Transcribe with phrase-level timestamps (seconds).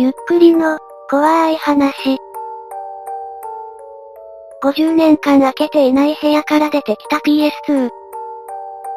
[0.00, 0.78] ゆっくりの、
[1.10, 2.18] 怖い話。
[4.62, 7.88] 50年間開けていない部屋から出てきた PS2。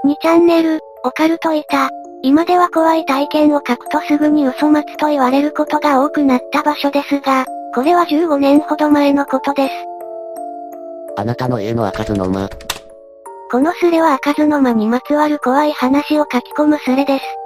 [0.05, 1.89] 2チャンネル、オカルトいた。
[2.21, 9.73] 今では怖い体験を書くとすぐに嘘待つと言われることが多くなった場所ですが、これは15年ほど前のことです。
[11.17, 12.47] あなたの家の開かずの間。
[13.49, 17.40] このスレは開かずの間にまつわる怖い話を書き込むスレです。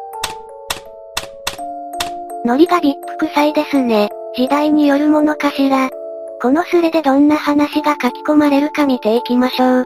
[2.45, 4.07] ノリがビップ臭いですね。
[4.37, 5.89] 時代によるものかしら。
[6.39, 9.85] このスレでどんな話が書き込まれるか見ていきましょう。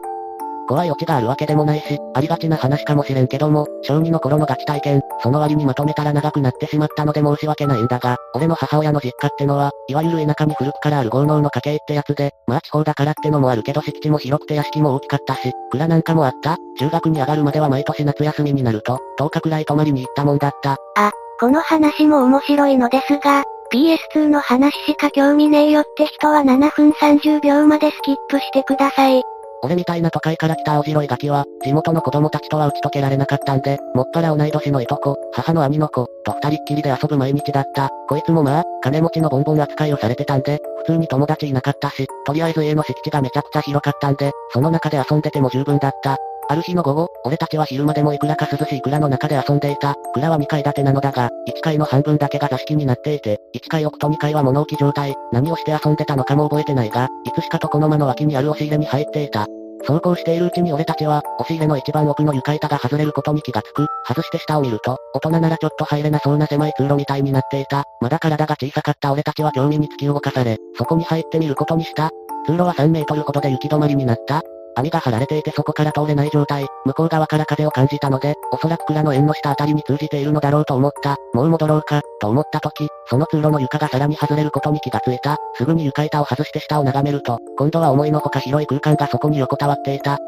[0.68, 16.58] 怖いオチがあるわけでもないし、ありがちな話かもしれんけども、小2の頃のガチ体験、その割にまとめたら長くなってしまったので申し訳ないんだが、俺の母親の実家ってのは、いわゆる田舎に古くからある豪農の家系ってやつで、まあ地方だからってのもあるけど敷地も広くて屋敷も大きかったし、蔵なんかもあった？
[16.78, 20.76] 中学に上がるまでは毎年夏休みになると、10日くらい泊まりに行ったもんだった。
[20.96, 29.22] あ、この話も面白いのですが、PS2 の話しか興味ねえよって人は7分30秒までスキップしてください。
[29.62, 37.88] 俺みたいな都会から来た青白いガキは、地元の子供たちとは打ち解けられなかったんで、もっぱら同い年のいとこ、母の兄の子、と二人っきりで遊ぶ毎日だった。
[38.10, 46.18] こいつもまあ、金持ちのボンボン扱いをされてたんで、普通に友達いなかったし、とりあえず家の敷地がめちゃくちゃ広かったんで、その中で遊んでても十分だった。
[46.50, 49.94] ある日の午後、俺たちは昼間でもいくらか涼しい蔵の中で遊んでいた。
[50.14, 55.14] 蔵は2階建てなのだが、1階の半分だけが座敷になっていて、1階奥と2階は物置状態。
[55.30, 59.46] 何をして遊んでたのかも覚えてないが、いつしかとこの間の脇にある押し入れに入っていた。
[59.86, 63.86] 走行しているうちに俺たちは、押し入れの一番奥の床板が外れることに気がつく。
[64.08, 67.84] 外して下を見ると、大人ならちょっと入れなそうな狭い通路みたいになっていた。
[68.00, 72.10] まだ体が小さかった俺たちは興味に突き動かされ、そこに入ってみることにした。
[72.44, 74.42] 通路は3メートルほどで行き止まりになった。
[74.76, 81.16] 網が張られていてそこから通れない状態、向こう側から風を感じたので、おそらく蔵の縁の下あたりに通じているのだろうと思った。
[81.34, 85.36] もう戻ろうか、と思った時、その通路の床がさらに外れることに気がついた。
[85.54, 90.18] すぐに床板を外して下を眺めると、今度は思いのほか広い空間がそこに横たわっていた。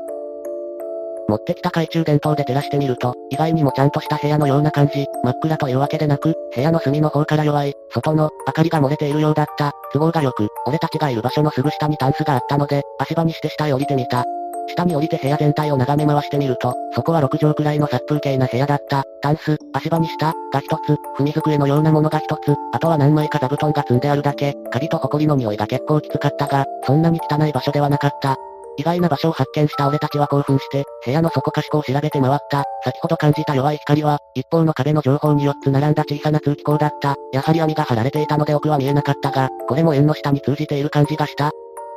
[1.33, 9.73] 持ってきた懐中電灯で照らしてみると、意外にもちゃんとした部屋のような感じ、真っ暗というわけでなく、部屋の隅の方から弱い、外の、明かりが漏れているようだった。
[9.93, 14.25] 都合が良く、俺たちがいる場所のすぐ下にタンスがあったので、足場にして下へ降りてみた。
[14.69, 19.05] 下に降りて部屋全体を眺め回してみると、そこは6畳くらいの殺風景な部屋だった。
[19.23, 28.37] タンス、足場に下、が一つ、踏み机のようなものが一つ、あとは何枚か座布団が積んであるだけ、カビと埃の匂いが結構きつかったが、そんなに汚い場所ではなかった。
[28.79, 32.65] 意外な場所を発見した俺たちは興奮して、部屋の底かしこを調べて回った。
[32.85, 37.17] 先ほど感じた弱い光は、一方の壁の情報に4つ並んだ小さな通気口だった。
[37.33, 41.51] やはり網が張られていたので奥は見えなかったが、これも縁の下に通じている感じがした。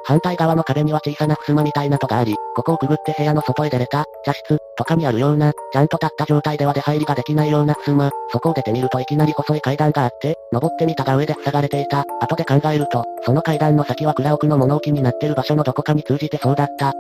[0.08, 12.06] 反対側の壁には小さな襖みたいな戸があり、ここをくぐって部屋の外へ出れた、茶室、とかにあるような、ちゃんと立った状態では出入りができないような襖、そこを出てみるといきなり細い階段があって、登ってみたが上で塞がれていた。
[12.22, 16.94] 後で考えると、その階段の先は蔵奥の物置になってる場所のどこかに通じてそうだった。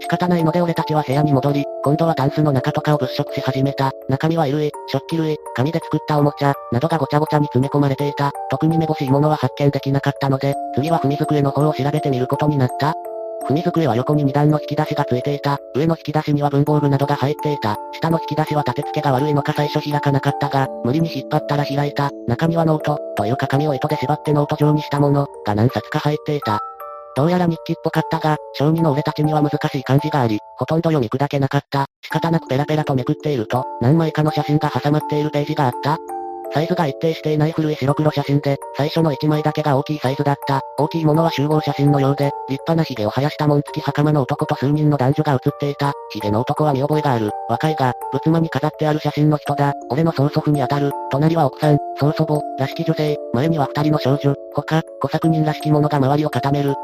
[0.00, 3.90] 仕方ないので俺たちは部屋に戻り、今度はタンスの中とかを物色し始めた。
[4.08, 8.30] 中身は衣類、食器類、紙で作ったおもちゃ、などがごちゃごちゃに詰め込まれていた。
[8.50, 12.94] 特にめぼしいものは発見できなかったので、次は踏み机の方を調べてみることになった。
[13.46, 15.58] 文机は横に2段の引き出しがついていた。
[15.74, 17.76] 上の引き出しには文房具などが入っていた。
[17.92, 22.10] 下の引き出しは立て付けが悪いのか最初開かなかったが、無理に引っ張ったら開いた。
[22.26, 26.60] 中にはノート、というか紙を糸で縛ってノート状にしたもの、が何冊か入っていた。
[27.16, 31.86] どうやら日記っぽかったが、小2の俺たちには難しい漢字があり、ほとんど読み砕けなかった。
[32.02, 35.98] 仕方なくペラペラとめくっていると、何枚かの写真が挟まっているページがあった。
[36.52, 40.60] サイズが一定していない古い白黒写真で、最初の1枚だけが大きいサイズだった。
[40.78, 45.92] 大きいものは集合写真のようで、立派な髭を生やした紋付き袴の男と数人の男女が写っていた。
[46.10, 47.30] 髭の男は見覚えがある。
[47.48, 49.74] 若いが、仏間に飾ってある写真の人だ。
[49.90, 50.92] 俺の曽祖父にあたる。
[51.10, 53.16] 隣は奥さん、曽祖母、らしき女性。
[53.34, 54.34] 前には二人の少女。
[54.54, 56.74] 他、小作人らしき者が周りを固める。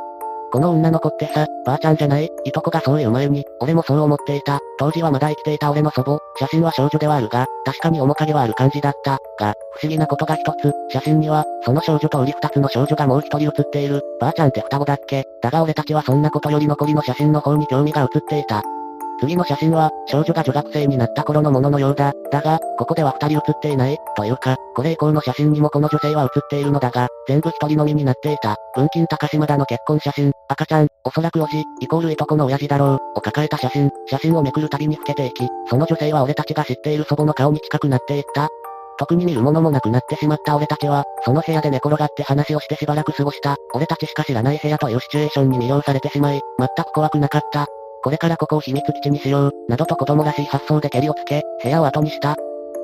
[0.53, 2.31] この女の子ってさ、ばあちゃんじゃない？
[2.45, 4.61] いとこがそういう前に、俺もそう思っていた。
[4.79, 9.19] 当時はまだ生きていた俺の祖母、写真は少女ではあるが、確かに面影はある感じだった。
[9.39, 14.03] が、不思議なことが一つ、写真には、その少女とおり二つの少女がもう一人写っている。
[14.21, 18.63] ばあちゃんって双子だっけだが俺たちはそんなことより残りの写真の方に興味が写っていた。
[19.21, 22.13] 次の写真は、少女が女学生になった頃のもののようだ。
[22.31, 23.97] だが、ここでは二人写っていない。
[24.17, 28.57] というか、これ以降の写真にもこの女性は写っているのだが、全部一人のみになっていた。
[28.75, 38.49] 文金高島田の結婚写真、赤ちゃん、おそらくおじ、イコールいとこの親父だろう、を抱えた写真、写真をめくるたびに老けていき、その女性は俺たちが知っている祖母の顔に近くなっていった。
[38.99, 43.57] 特に見るものもなくなってしまった俺たちは、その部屋で寝転がって話をしてしばらく過ごした。
[43.75, 47.67] 俺たちしか知らない部屋というシチュエーションに魅了されてしまい、全く怖くなかった。
[48.03, 52.37] これからここを秘密基地にしよう、などと子供らしい発想で蹴りをつけ、部屋を後にした。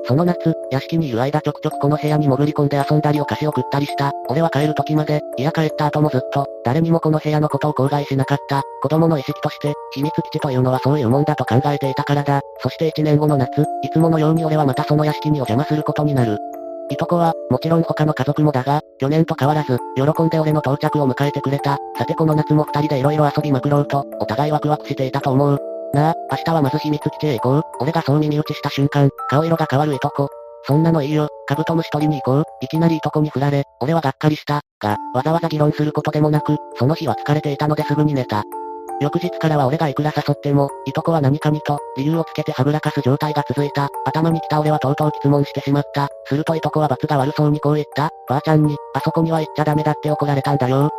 [0.05, 4.11] その夏、屋敷にいる間ちょくちょくこの部屋に潜り込んで遊んだりお菓子を食ったりした。
[4.29, 8.63] 俺は帰る時まで、いや帰った後もずっと、誰にもこの部屋のことを口外しなかった。
[8.81, 12.41] 子供の意識として、秘密基地というのはそういうもんだと考えていたからだ。
[12.61, 16.37] そして1年後の夏、いつものように俺はまたその屋敷にお邪魔することになる。
[16.89, 21.77] いとこは、もちろん他の家族もだが、去年と変わらず、喜んで俺の到着を迎えてくれた。
[21.97, 25.59] さてこの夏も二人で色々遊びまくろうと、お互いワクワクしていたと思う。
[25.93, 27.63] なあ、明日はまず秘密基地へ行こう。
[27.79, 30.29] 俺がそう耳打ちした瞬間、顔色が変わるいとこ。
[30.63, 32.43] そんなのいいよ、カブトムシ取りに行こう。
[32.61, 34.61] いきなりいとこに振られ、俺はがっかりした。
[34.79, 38.43] が、わざわざ議論することでもなく、その日は疲れていたのですぐに寝た。
[39.01, 43.89] 翌日からは俺がいくら誘っても、いとこは何かにと、理由をつけてはぐらかす状態が続いた。
[44.05, 46.07] 頭に来た俺はとうとう質問してしまった。
[46.25, 48.11] するといとこは罰が悪そうにこう言った。
[48.29, 50.91] ばあちゃんに、あそこには行っちゃダメだって怒られたんだよ。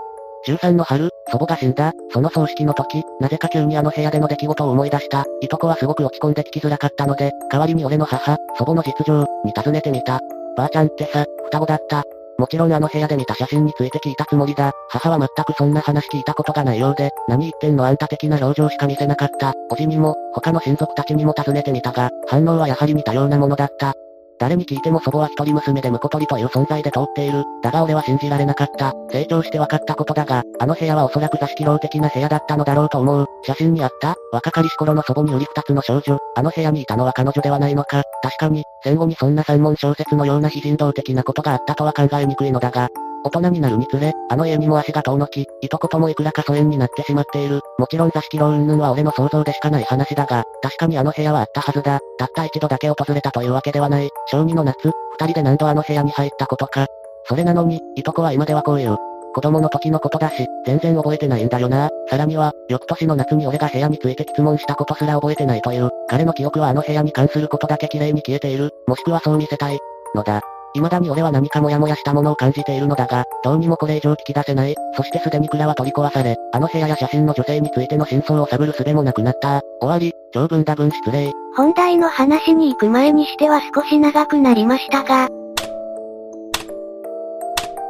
[0.45, 1.93] 中3の春、祖母が死んだ。
[2.11, 5.25] その葬式の時、なぜか急にあの部屋での出来事を思い出した。
[5.41, 10.21] いとこはすごく落ち込んで聞きづらかったので、代わりに俺の母、祖母の実情、に尋ねてみた。
[10.57, 12.03] ばあちゃんってさ、双子だった。
[12.39, 14.73] もちろんあの部屋で見た写真について聞いたつもりだ。
[14.89, 19.55] 母は全くそんな話聞いたことがないようで、何言ってんのあんた的な表情しか見せなかった。
[19.71, 23.95] おじにも、他の親族たちにも尋ねてみたが、反応はやはり似たようなものだった。
[24.43, 27.45] 誰に聞いても祖母は一人娘で婿取りという存在で通っている。
[27.63, 28.93] だが俺は信じられなかった。
[29.09, 33.27] 成長して分かったことだが、あの部屋はおそらく座敷牢的な部屋だったのだろうと思う。
[33.45, 36.19] 写真にあった、若かりし頃の祖母に売り二つの少女。
[36.35, 38.03] あの部屋にいたのは彼女ではないのか。
[38.21, 42.89] 確かに、戦後にそんな三文小説のような非人道的なことがあったとは考えにくいのだが、
[43.25, 47.61] 大人になるにつれ、あの家にも足が遠のき、いとこともいくらか疎遠になってしまっている。
[47.79, 52.01] もちろん座敷牢云々は俺の想像でしかない話だが、確かにあの部屋はあったはずだ。
[52.19, 54.09] たった一度だけ訪れたというわけではない。
[54.27, 56.87] 小2の夏、二人で何度あの部屋に入ったことか。
[57.27, 58.97] それなのに、いとこは今ではこういう。
[59.35, 61.89] 子供の時のことだし、全然覚えてないんだよな。
[62.11, 69.79] さらには、翌年の夏に俺が部屋について質問したことすら覚えてないという、彼の記憶はあの部屋に関することだけ綺麗に消えている、もしくはそう見せたい、
[70.15, 70.43] のだ。
[70.75, 74.75] 未だに俺は何かモヤモヤしたものを感じているのだが、どうにもこれ以上聞き出せない。
[74.97, 79.61] そしてすでに蔵は取り壊され、あの部屋や写真の女性についての真相を探る術もなくなった。
[79.81, 81.33] 終わり、長文だ分失礼。
[81.57, 85.29] 本題の話に行く前にしては少し長くなりましたが、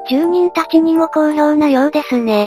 [0.09, 2.47] 住人たちにも好評なようですね。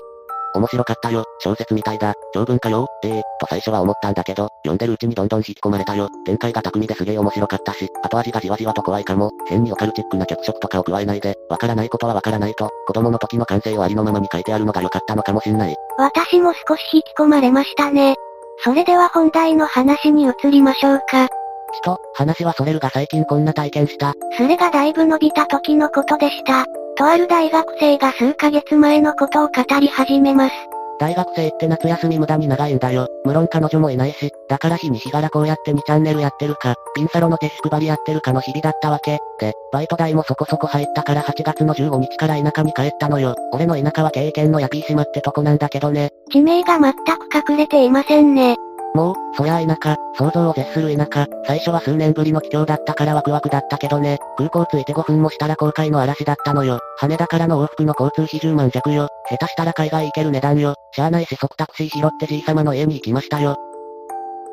[0.57, 1.23] 面白かったよ。
[1.39, 2.13] 小説みたいだ。
[2.33, 2.87] 長文かよ。
[3.03, 6.09] ええー、と最初は思ったんだけど、読んでるうちにどんどん引き込まれたよ。
[6.25, 9.31] 展開が巧みですげえ面白かったし、後味がじわじわと怖いかも。
[9.47, 15.75] 変にオカルチックな脚色とかを加えないで、わからないことはわからないと、子供の時の感性をありのままに書いてあるのが良かったのかもしんない。
[15.97, 18.15] 私も少し引き込まれましたね。
[18.63, 21.27] それでは本題の話に移りましょうか。
[21.27, 24.13] ちと、話はそれるが最近こんな体験した。
[24.37, 26.65] それがだいぶ伸びた時のことでした。
[26.95, 30.53] とある大学生が数ヶ月前のことを語り始めます。
[30.97, 33.09] 大学生って夏休み無駄に長いんだよ。
[33.25, 39.19] 無論彼女もいないし、だから日に日柄こうやって2チャンネルやってるか、ピンサロのティッシュ配りやってるかの日々だったわけ。
[39.39, 43.35] で、バイト代もそこそこ入ったから8月の15日から田舎に帰ったのよ。
[43.51, 46.11] 俺の田舎は経験のヤピー島ってとこなんだけどね。
[46.31, 48.55] 地名が全く隠れていませんね。
[48.95, 56.79] もう、そりゃあ田舎、想像を絶する田舎、最初は数年ぶりの帰郷だったからワクワクだったけどね、空港着いて5分もしたら公開の嵐だったのよ。
[56.97, 59.09] 羽田からの往復の交通費10万弱よ。
[59.29, 60.75] 下手したら海外行ける値段よ。
[60.93, 63.57] しゃあないし即タクシー拾ってじい様の家に行きましたよ。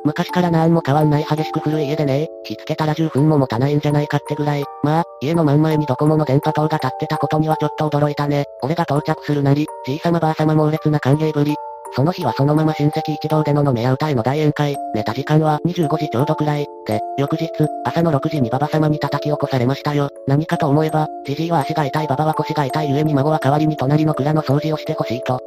[0.04, 4.64] 昔からなんも変わんない激しく古い家でね火つけたら10分も持たないんじゃないかってぐらい。
[4.82, 8.46] まあ、家の真ん前にドコモの電波塔が立ってたことにはちょっと驚いたね。
[8.62, 11.54] 俺が到着するなり、じい様ばあ様猛烈な歓迎ぶり。
[11.94, 17.50] その日はそのまま親戚一同での飲めや歌への大宴会、寝た時間は25時ちょうどくらい、で、翌日、
[17.84, 20.08] 朝の6時に馬場様に叩き起こされましたよ。
[20.26, 25.40] 何かと思えば、じじいは足が痛い馬場は腰が痛い故に孫は代わりに隣の蔵の掃除をしてほしいと。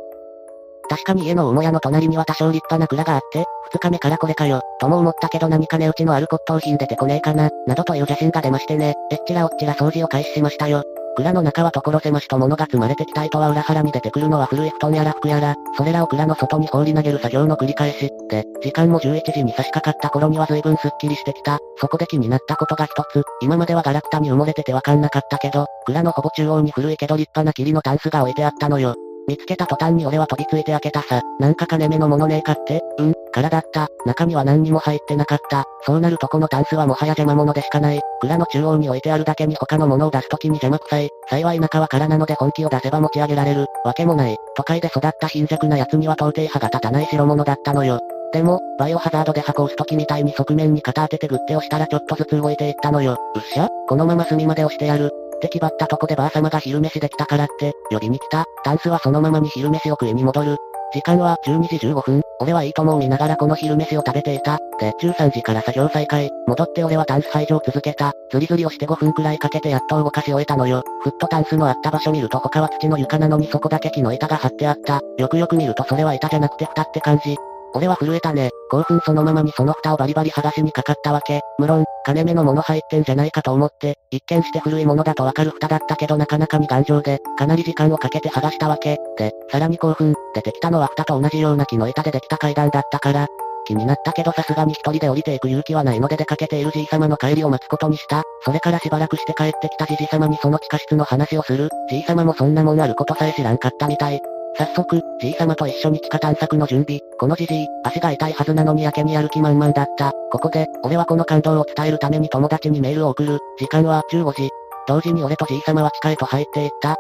[0.88, 10.84] 確かに家の母屋の隣には多少立派な蔵があって、二日目からこれかよ、とも思ったけど何か値打ちのある骨董品出てこねえかな、などという写真が出ましてね、えっちらおっちら掃除を開始しましたよ。
[11.16, 14.26] 蔵の中は所狭しと物が積まれてきた糸は裏腹に出てくる。
[14.30, 17.20] のは古い布団やら服やら、それらを蔵の外に放り投げる。
[17.20, 18.12] 作業の繰り返し。
[18.30, 21.60] で、時間も11時に差し掛かった頃には随分スッキリしてきた。
[21.78, 28.96] そこで気になったことが一つ、今まではガラクタに埋もれててわかんなかったけど、蔵のほぼ中央に古いけど立派な霧のタンスが置いてあったのよ。
[29.28, 31.22] 見つけた途端に俺は飛びついて開けたさ。
[31.40, 32.82] なんか金目のものねえかって？
[32.98, 33.88] うん、空だった。
[34.06, 35.64] 中には何にも入ってなかった。
[35.86, 38.02] そうなるとこのタンスはもはや邪魔者でしかない。
[38.22, 41.10] 蔵の中央に置いてあるだけに他のものを出すときに邪魔くさい。
[41.30, 43.66] 幸い中は空なので本気を出せば持ち上げられる。
[43.84, 44.38] わけもない。
[44.56, 48.00] 都会で育った貧弱な奴には到底歯が立たない代物だったのよ。
[48.32, 53.18] でも、バイオハザードで箱押す時みたいに側面に肩当ててグッて押したらちょっとずつ動いていったのよ。
[53.34, 55.12] うっしゃこのまま隅まで押してやる。
[55.36, 58.46] って気張ったとこでばあ様が昼飯できたからって、呼びに来た。
[58.64, 60.58] タンスはそのままに昼飯を食いに戻る。
[60.94, 62.22] 時間は12時15分。
[62.40, 64.60] 俺はいいともを見ながらこの昼飯を食べていた。
[64.80, 66.30] で、13時から作業再開。
[66.48, 68.14] 戻って俺はタンス排除を続けた。
[68.32, 70.84] ズリズリをして5分くらいかけてやっと動かし終えたのよ。
[71.04, 75.02] フットタンスのあった場所見ると他は土の床なのにそこだけ木の板が張ってあった。
[75.18, 77.36] よくよく見るとそれは板じゃなくて蓋って感じ。
[77.76, 78.50] 俺は震えたね。
[78.72, 81.42] 興奮そのままにその蓋をバリバリ剥がしにかかったわけ。
[81.60, 88.98] 無論、金目のもの入ってんじゃないかと思って、一見して古いものだとわかる蓋だったけどなかなかに頑丈で、かなり時間をかけて剥がしたわけ。
[89.18, 93.28] で、さらに興奮、出てきたのは蓋と同じような木の板でできた階段だったから、
[93.66, 98.24] 気になったけどさすがに一人で降りていく勇気はないので出かけているじい様の帰りを待つことにした。
[98.46, 101.70] それからしばらくして帰ってきたじじ様にその地下室の話をする。
[101.90, 104.22] じい様もそんなもんあることさえ知らんかったみたい。
[104.58, 107.02] 早速、じい様と一緒に地下探索の準備。
[107.20, 110.12] このじじい、足が痛いはずなのにやけにやる気満々だった。
[110.32, 113.40] ここで、俺はこの感動を伝えるために友達にメールを送る。
[113.60, 114.50] 時間は15時。
[114.88, 116.96] 同時に俺とじい様は地下へと入っていった。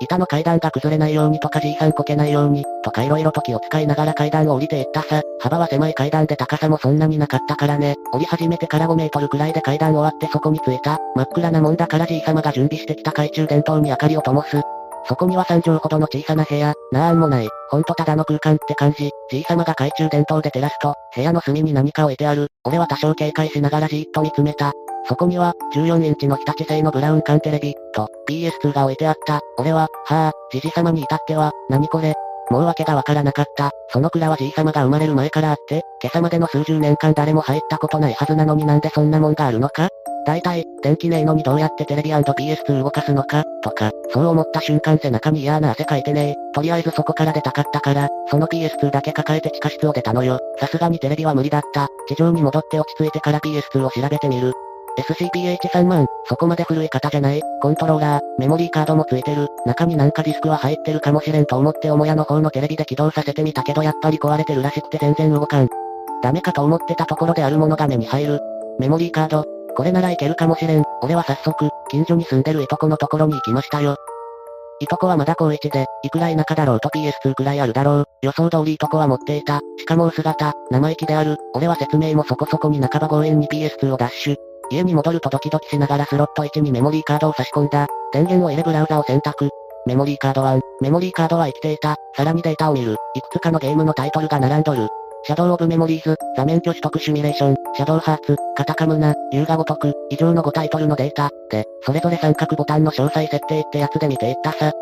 [0.00, 5.22] 板の階段が崩れないようにとかじいさんこけないように、とか色々と気を使いながら階段を降りていったさ。
[5.40, 7.96] 幅は狭い階段で高さもそんなになかったからね。
[8.12, 10.98] 降り始めてから5メートルくらいで階段終わってそこに着いた。
[11.16, 14.62] 真っ暗なもんだからじい様が準備してきた懐中電灯に明かりを灯す。
[15.08, 19.10] そこには3畳ほどの小さな部屋、なーんもない、ほんとただの空間って感じ。
[19.30, 22.48] じいさまが懐中電灯で照らすと、部屋の隅に何か置いてある。
[22.64, 24.72] 俺は多少警戒しながらじーっと見つめた。
[25.08, 29.40] そこには、14インチの日立製のブラウン管テレビ、と、PS2 が置いてあった。
[29.56, 32.14] 俺は、はぁ、じじ様に至っては、何これ、
[32.50, 33.70] もう訳がわからなかった。
[33.90, 39.87] その蔵はじい様が生まれる前からあって、今朝までの数十年間誰も入ったことないはずなのになんでそんなもんがあるのか
[40.28, 46.54] 大体、電気ねえのにどうやってテレビ &PS2 動かすのか、とか、そう思った瞬間背中に嫌な汗かいてねえ。
[46.54, 50.38] とりあえずそこから出たかったから、その PS2 だけ抱えて地下室を出たのよ。
[50.60, 51.88] さすがにテレビは無理だった。
[52.08, 54.52] 地上に戻って落ち着いてから PS2 を調べてみる。
[54.98, 57.40] SCPH3 万、そこまで古い方じゃない。
[57.62, 59.48] コントローラー、メモリーカードもついてる。
[59.64, 65.68] 中になんかディスクは入ってるかもしれんと思って母屋の方のテレビで起動させてみたけどやっぱり壊れてるらしくて全然動かん。
[66.22, 68.40] ダメかと思ってたところであるものが目に入る。
[68.78, 69.44] メモリーカード、
[69.76, 70.84] これならいけるかもしれん。
[71.02, 73.96] 俺は早速、近所に住んでるいとこのところに行きましたよ。
[74.80, 78.04] いとこはまだ高一で、いくら田舎だろうと PS2 くらいあるだろう。
[78.22, 79.60] 予想通りいとこは持っていた。
[79.76, 81.36] しかも薄型、生意気である。
[81.54, 84.36] 俺は説明もそこそこに半ば強引に PS2 をダッシュ。
[84.70, 87.86] 家に戻るとドキドキしながらスロット1にメモリーカードを差し込んだ。
[88.12, 89.48] 電源を入れブラウザを選択。
[89.86, 91.96] メモリーカード1、メモリーカードは生きていた。
[92.14, 92.96] さらにデータを見る。
[93.14, 94.88] いくつかのゲームのタイトルが並んどる。
[95.24, 104.72] シャドウオブメモリーズ、座面拒否特シミュレーション、シャドウハーツ、カタカムナ、龍が如く、以上の5タイトルのデータ、で、それぞれ三角ボタンの詳細設定ってやつで見ていったさ。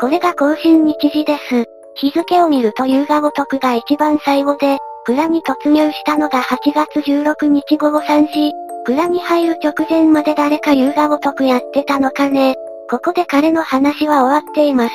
[0.00, 1.64] これが更新日時です。
[1.94, 8.52] 日付を見ると龍が如くが一番最後で、蔵に突入したのが8月16日午後3時。
[8.84, 12.54] 蔵に入る直前まで誰か龍が如くやってたのかね。
[12.90, 14.94] ここで彼の話は終わっています。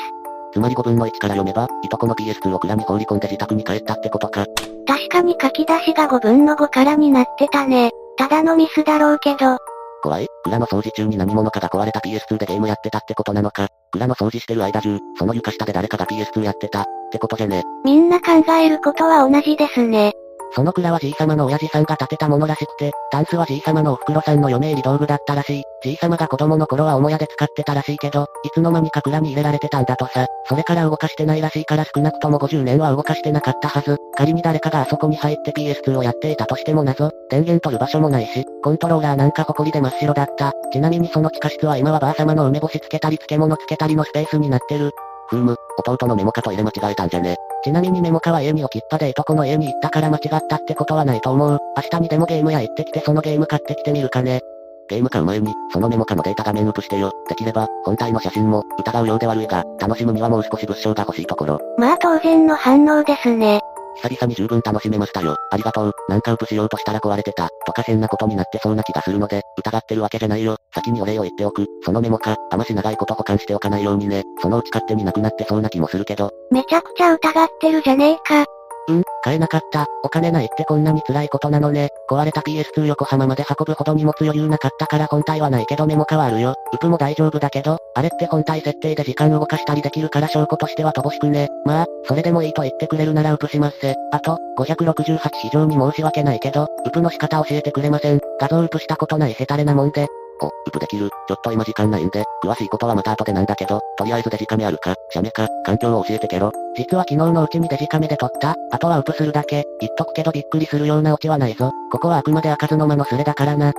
[0.56, 4.46] つまり5分の1から読めば、いとこの PS2 を蔵に放り込んで自宅に帰ったってことか。
[4.88, 7.92] 確かに書き出しが5分の5からになってたね。
[8.18, 9.58] ただのミスだろうけど。
[10.02, 13.68] 怖い蔵の掃除中に何者かが壊れた PS2 でゲームやってたってことなのか。
[13.92, 17.64] 蔵の掃除してる間中、その床下で誰かが PS2 やってた、ってことじゃね。
[17.84, 20.14] みんな考えることは同じですね。
[20.56, 25.64] その蔵はじい様の親父さんが建てたものらしくて、タンスはじい様のお袋さんの嫁入り道具だったらしい。
[25.84, 30.28] じい様が子供の頃は母屋で使ってたらしいけど、いつの間にか蔵に入れられてたんだとさ。
[30.48, 33.98] それから動かしてないらしいから少なくとも50年は動かしてなかったはず。
[34.16, 37.12] 仮に誰かがあそこに入って PS2 をやっていたとしても謎。
[37.30, 40.54] 電源取る場所もないし、コントローラーなんか埃で真っ白だった。
[40.72, 44.92] ちなみにその地下室は今はばあ様の梅干しつけたり漬物つけたりのスペースになってる。
[45.28, 47.36] ふむ、弟のメモカと入れ間違えたんじゃね。
[47.64, 51.60] ちなみにメモカは家に置きっぱでいとこの家に行ったから間違ったってことはないと思う。
[51.76, 54.42] 明日にでもゲーム屋行ってきてそのゲーム買ってきてみるかね。
[54.88, 57.12] ゲーム買う前に、そのメモカのデータ画面ウプしてよ。
[57.28, 61.60] できれば、本体の写真も、疑うようで悪いが、楽しむにはもう少し物証が欲しいところ。
[61.78, 63.62] まあ当然の反応ですね。
[64.04, 65.36] 久々に十分楽しめましたよ。
[65.52, 65.92] ありがとう。
[66.10, 67.50] なんかウプしようとしたら壊れてた。
[67.66, 70.58] とか変なことになってそうな気がするので、疑ってるわけじゃないよ。
[70.74, 71.66] 先にお礼を言っておく。
[71.84, 74.24] そのメモか、あまし長いこと保管しておかないようにね。
[74.42, 76.32] そのうち勝手になくなってそうな気もするけど。
[76.52, 78.46] めちゃくちゃ疑ってるじゃねえか。
[78.88, 79.86] うん、買えなかった。
[80.04, 81.90] お金ないってこんなに辛いことなのね。
[82.10, 86.56] 壊れた PS2 横浜まで運ぶほど荷物余裕なかったから本体はないけどメモ変わるよ。
[86.74, 91.50] ウプも大丈夫だけど、あれって本体設定で時間動かしたりできるから証拠としては乏しくね。
[91.66, 93.96] まあ、それでもいいと言ってくれるならウプしますせ。
[94.12, 98.20] あと、568非常に申し訳ないけど、ウプの仕方教えてくれません。
[98.40, 100.08] 画像ウプしたことないヘタレなもんで、
[100.42, 101.10] お、ウプできる。
[101.10, 106.52] ちょっと今時間ないんで、詳しいことはまた後でなんだけど、とりあえずデジカメあるか、シャメか、環境を教えてけろ。
[106.76, 109.64] 実は昨日のうちにデジカメで撮った、あとはウプするだけ。
[109.80, 111.72] 言っとくけどびっくりするようなオチはないぞ。
[111.92, 113.74] ここはあくまで開かずの間のスレだからな。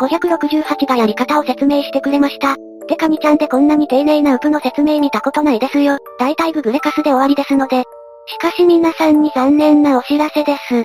[0.00, 2.56] 568がやり方を説明してくれました。
[2.88, 5.98] てか2ちゃんでこんなに丁寧なウプの説明見たことないですよ。
[6.18, 7.84] 大体ググレカスで終わりですので。
[8.26, 10.84] しかし皆さんに残念なお知らせです。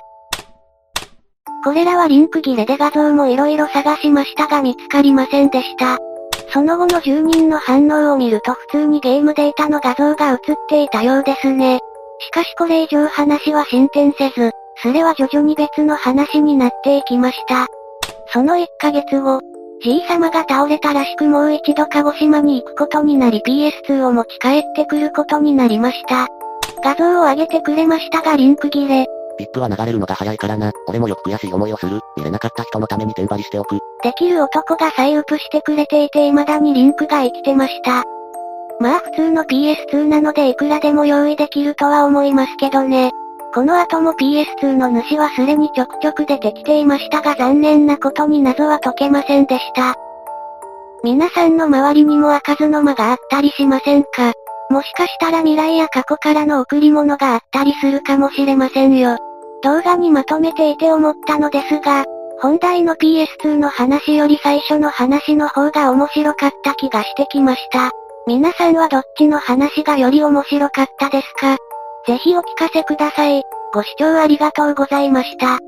[1.64, 5.96] これらはリンク切れで画像も色々探しましたが見つかりませんでした。
[6.52, 11.80] その後の住人の反応を見ると普通にゲームデータの画像が映っていたようですね。
[12.20, 14.50] しかしこれ以上話は進展せず、
[14.82, 17.66] それは徐々に別の話になっていきました。
[18.26, 19.40] その1ヶ月後、
[19.82, 26.28] じい様が倒れたらしくもう一度鹿児島に行くことになり PS2 を持ち帰ってくることになりました。
[26.82, 29.06] 画像を上げてくれましたがリンク切れ、
[29.36, 30.72] ピップは流れるのが早いからな。
[30.86, 32.00] 俺もよく悔しい思いをする。
[32.16, 33.78] 見れなかった人のためにテンパりしておく。
[34.02, 38.02] できる男が再ウプしてくれていて未だにリンクが生きてました。
[38.80, 43.12] まあ普通の PS2 なのでいくらでも用意できるとは思いますけどね。
[43.54, 49.94] この後も PS2 の主はすれにちょくちょく出てきていましたが残念なことに謎は解けませんでした。
[51.04, 54.32] 皆さんの周りにも開かずの間があったりしませんか？
[54.74, 59.16] もしかしたら未来や過去からの贈り物があったりするかもしれませんよ。
[59.62, 62.04] 動画にまとめていて思ったのですが、
[62.40, 67.92] 本題の PS2 の話より最初の話の方が面白かった気がしてきました。
[68.26, 71.56] 皆さんはどっちの話がより面白かったですか？
[72.08, 73.44] ぜひお聞かせください。
[73.72, 75.60] ご視聴ありがとうございました。